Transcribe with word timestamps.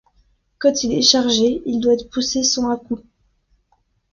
Quand 0.57 0.83
il 0.83 0.93
est 0.93 1.03
chargé, 1.03 1.61
il 1.67 1.79
doit 1.79 1.93
être 1.93 2.09
poussé 2.09 2.41
sans 2.41 2.71
à-coups. 2.71 3.03